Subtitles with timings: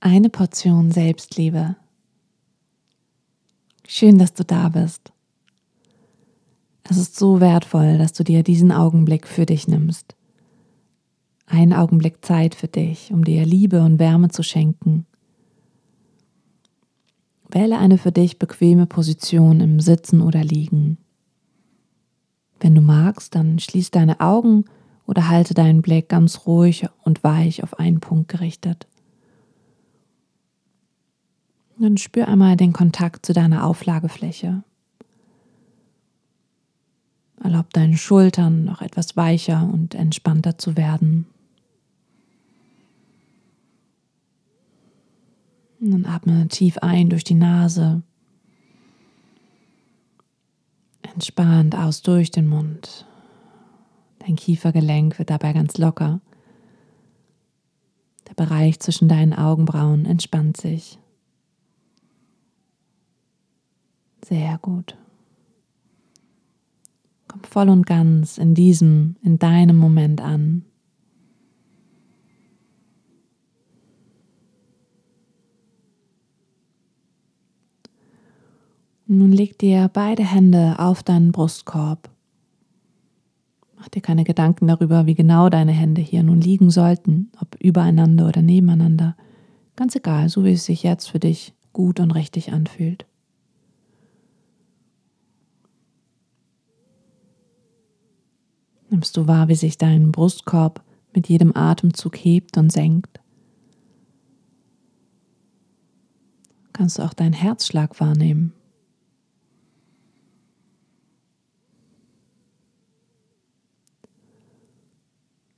[0.00, 1.74] Eine Portion Selbstliebe.
[3.84, 5.12] Schön, dass du da bist.
[6.84, 10.14] Es ist so wertvoll, dass du dir diesen Augenblick für dich nimmst.
[11.46, 15.04] Einen Augenblick Zeit für dich, um dir Liebe und Wärme zu schenken.
[17.50, 20.98] Wähle eine für dich bequeme Position im Sitzen oder Liegen.
[22.60, 24.64] Wenn du magst, dann schließ deine Augen
[25.06, 28.86] oder halte deinen Blick ganz ruhig und weich auf einen Punkt gerichtet.
[31.80, 34.64] Dann spür einmal den Kontakt zu deiner Auflagefläche.
[37.40, 41.26] Erlaub deinen Schultern noch etwas weicher und entspannter zu werden.
[45.80, 48.02] Und dann atme tief ein durch die Nase.
[51.02, 53.06] Entspannt aus durch den Mund.
[54.18, 56.20] Dein Kiefergelenk wird dabei ganz locker.
[58.28, 60.98] Der Bereich zwischen deinen Augenbrauen entspannt sich.
[64.28, 64.94] Sehr gut.
[67.28, 70.66] Komm voll und ganz in diesem, in deinem Moment an.
[79.06, 82.10] Nun leg dir beide Hände auf deinen Brustkorb.
[83.78, 88.28] Mach dir keine Gedanken darüber, wie genau deine Hände hier nun liegen sollten, ob übereinander
[88.28, 89.16] oder nebeneinander.
[89.74, 93.06] Ganz egal, so wie es sich jetzt für dich gut und richtig anfühlt.
[98.90, 100.82] Nimmst du wahr, wie sich dein Brustkorb
[101.14, 103.20] mit jedem Atemzug hebt und senkt?
[106.72, 108.52] Kannst du auch deinen Herzschlag wahrnehmen?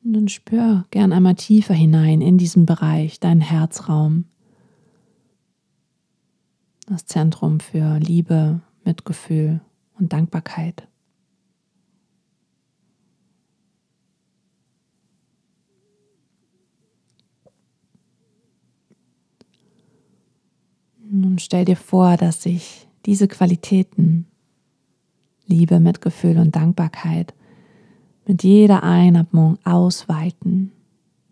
[0.03, 4.25] Und dann spür gern einmal tiefer hinein in diesen Bereich, deinen Herzraum.
[6.87, 9.61] Das Zentrum für Liebe, Mitgefühl
[9.99, 10.90] und Dankbarkeit.
[21.31, 24.27] Nun stell dir vor, dass sich diese Qualitäten,
[25.47, 27.35] Liebe, Mitgefühl und Dankbarkeit,
[28.27, 30.73] mit jeder Einatmung ausweiten.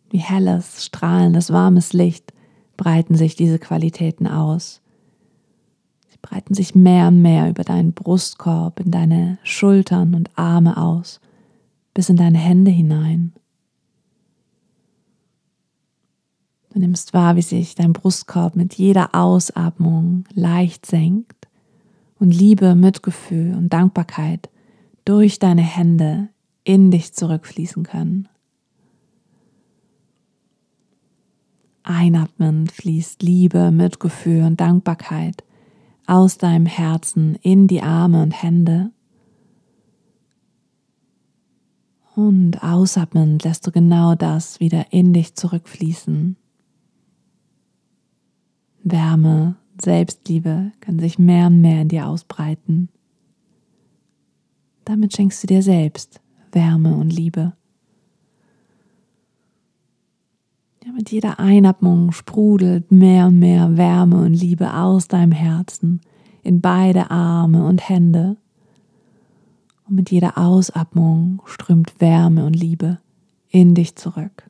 [0.08, 2.32] Wie helles, strahlendes, warmes Licht
[2.76, 4.82] breiten sich diese Qualitäten aus.
[6.06, 11.20] Sie breiten sich mehr und mehr über deinen Brustkorb, in deine Schultern und Arme aus,
[11.92, 13.32] bis in deine Hände hinein.
[16.78, 21.48] Nimmst wahr, wie sich dein Brustkorb mit jeder Ausatmung leicht senkt
[22.20, 24.48] und Liebe, Mitgefühl und Dankbarkeit
[25.04, 26.28] durch deine Hände
[26.62, 28.28] in dich zurückfließen können.
[31.82, 35.42] Einatmend fließt Liebe, Mitgefühl und Dankbarkeit
[36.06, 38.92] aus deinem Herzen in die Arme und Hände.
[42.14, 46.36] Und ausatmend lässt du genau das wieder in dich zurückfließen.
[48.90, 52.88] Wärme, Selbstliebe kann sich mehr und mehr in dir ausbreiten.
[54.84, 56.20] Damit schenkst du dir selbst
[56.52, 57.52] Wärme und Liebe.
[60.84, 66.00] Ja, mit jeder Einatmung sprudelt mehr und mehr Wärme und Liebe aus deinem Herzen
[66.42, 68.36] in beide Arme und Hände.
[69.86, 72.98] Und mit jeder Ausatmung strömt Wärme und Liebe
[73.50, 74.47] in dich zurück.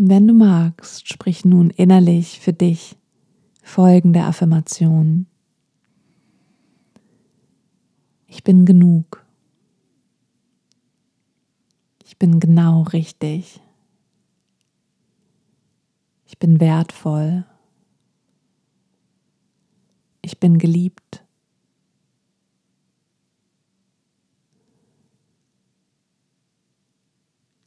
[0.00, 2.96] Wenn du magst, sprich nun innerlich für dich
[3.64, 5.26] folgende Affirmation.
[8.28, 9.26] Ich bin genug.
[12.04, 13.60] Ich bin genau richtig.
[16.26, 17.44] Ich bin wertvoll.
[20.22, 21.24] Ich bin geliebt.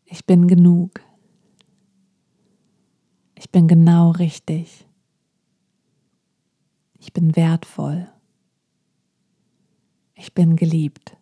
[0.06, 1.02] Ich bin genug.
[3.42, 4.86] Ich bin genau richtig.
[7.00, 8.08] Ich bin wertvoll.
[10.14, 11.18] Ich bin geliebt.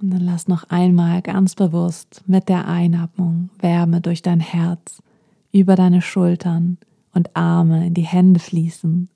[0.00, 5.04] Und dann lass noch einmal ganz bewusst mit der Einatmung Wärme durch dein Herz
[5.52, 6.78] über deine Schultern
[7.14, 9.08] und Arme in die Hände fließen.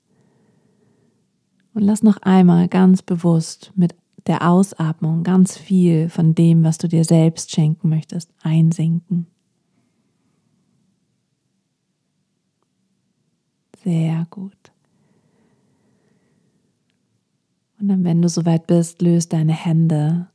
[1.77, 3.93] Und lass noch einmal ganz bewusst mit
[4.25, 9.27] der Ausatmung ganz viel von dem, was du dir selbst schenken möchtest, einsinken.
[13.83, 14.57] Sehr gut.
[17.79, 20.25] Und dann, wenn du soweit bist, löst deine Hände.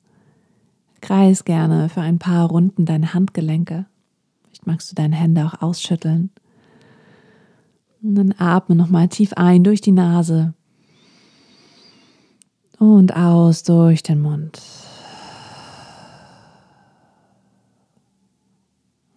[1.00, 3.86] Kreis gerne für ein paar Runden deine Handgelenke.
[4.44, 6.30] Vielleicht magst du deine Hände auch ausschütteln.
[8.00, 10.54] Und dann atme nochmal tief ein durch die Nase
[12.82, 14.60] und aus durch den Mund.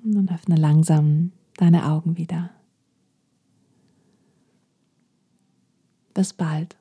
[0.03, 2.51] Und dann öffne langsam deine Augen wieder.
[6.13, 6.75] Bis bald.